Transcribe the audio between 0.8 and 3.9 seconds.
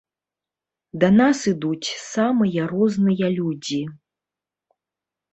Да нас ідуць самыя розныя людзі.